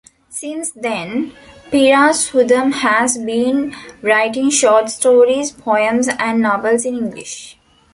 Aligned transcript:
Since 0.29 0.71
then, 0.71 1.33
Pira 1.69 2.09
Sudham 2.15 2.71
has 2.73 3.19
been 3.19 3.75
writing 4.01 4.49
short 4.49 4.89
stories, 4.89 5.51
poems, 5.51 6.07
and 6.07 6.41
novels 6.41 6.85
in 6.85 6.97
English. 6.97 7.59